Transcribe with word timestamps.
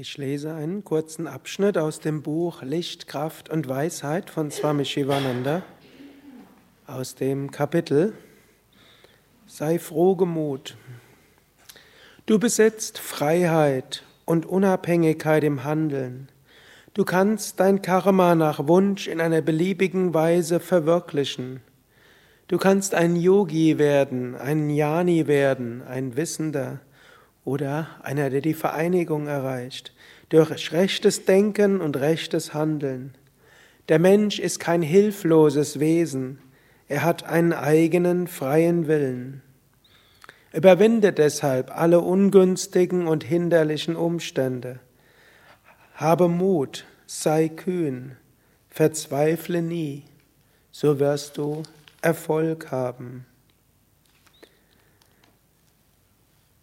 Ich 0.00 0.16
lese 0.16 0.54
einen 0.54 0.84
kurzen 0.84 1.26
Abschnitt 1.26 1.76
aus 1.76 1.98
dem 1.98 2.22
Buch 2.22 2.62
Licht, 2.62 3.08
Kraft 3.08 3.48
und 3.48 3.68
Weisheit 3.68 4.30
von 4.30 4.52
Swami 4.52 4.84
Shivananda 4.84 5.64
aus 6.86 7.16
dem 7.16 7.50
Kapitel 7.50 8.12
Sei 9.48 9.80
frohgemut. 9.80 10.76
Du 12.26 12.38
besitzt 12.38 13.00
Freiheit 13.00 14.04
und 14.24 14.46
Unabhängigkeit 14.46 15.42
im 15.42 15.64
Handeln. 15.64 16.28
Du 16.94 17.04
kannst 17.04 17.58
dein 17.58 17.82
Karma 17.82 18.36
nach 18.36 18.68
Wunsch 18.68 19.08
in 19.08 19.20
einer 19.20 19.42
beliebigen 19.42 20.14
Weise 20.14 20.60
verwirklichen. 20.60 21.60
Du 22.46 22.56
kannst 22.56 22.94
ein 22.94 23.16
Yogi 23.16 23.78
werden, 23.78 24.36
ein 24.36 24.70
Jnani 24.70 25.26
werden, 25.26 25.82
ein 25.82 26.16
Wissender 26.16 26.78
oder 27.48 27.88
einer, 28.02 28.28
der 28.28 28.42
die 28.42 28.52
Vereinigung 28.52 29.26
erreicht, 29.26 29.94
durch 30.28 30.70
rechtes 30.72 31.24
Denken 31.24 31.80
und 31.80 31.96
rechtes 31.96 32.52
Handeln. 32.52 33.14
Der 33.88 33.98
Mensch 33.98 34.38
ist 34.38 34.60
kein 34.60 34.82
hilfloses 34.82 35.80
Wesen, 35.80 36.40
er 36.88 37.04
hat 37.04 37.24
einen 37.24 37.54
eigenen 37.54 38.26
freien 38.26 38.86
Willen. 38.86 39.40
Überwinde 40.52 41.14
deshalb 41.14 41.74
alle 41.74 42.00
ungünstigen 42.00 43.06
und 43.06 43.24
hinderlichen 43.24 43.96
Umstände. 43.96 44.80
Habe 45.94 46.28
Mut, 46.28 46.84
sei 47.06 47.48
kühn, 47.48 48.16
verzweifle 48.68 49.62
nie, 49.62 50.04
so 50.70 50.98
wirst 51.00 51.38
du 51.38 51.62
Erfolg 52.02 52.70
haben. 52.70 53.24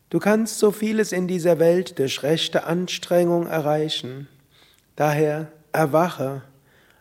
Du 0.09 0.20
kannst 0.20 0.59
so 0.59 0.72
vieles 0.72 1.12
in 1.12 1.27
dieser 1.27 1.59
Welt 1.59 1.98
durch 2.00 2.22
rechte 2.22 2.66
Anstrengung 2.66 3.48
erreichen. 3.48 4.28
Daher 4.95 5.52
erwache, 5.72 6.44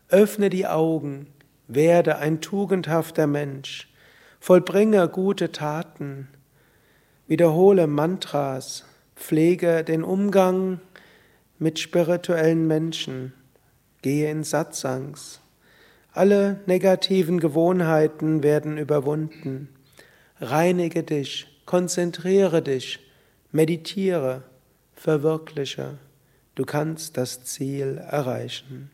öffne 0.09 0.51
die 0.51 0.67
Augen, 0.67 1.27
werde 1.69 2.17
ein 2.19 2.41
tugendhafter 2.41 3.27
Mensch, 3.27 3.93
vollbringe 4.41 5.09
gute 5.09 5.53
Taten, 5.53 6.29
wiederhole 7.27 7.87
Mantras, 7.87 8.85
pflege 9.17 9.85
den 9.85 10.03
Umgang 10.03 10.81
mit 11.59 11.79
spirituellen 11.79 12.67
Menschen, 12.67 13.33
gehe 14.03 14.31
in 14.31 14.45
Satsangs. 14.45 15.41
Alle 16.13 16.61
negativen 16.67 17.41
Gewohnheiten 17.41 18.43
werden 18.43 18.79
überwunden. 18.79 19.69
Reinige 20.41 21.03
dich, 21.03 21.54
konzentriere 21.75 22.63
dich, 22.63 23.01
Meditiere, 23.51 24.45
verwirkliche, 24.95 25.99
du 26.55 26.65
kannst 26.65 27.17
das 27.17 27.43
Ziel 27.43 27.99
erreichen. 27.99 28.93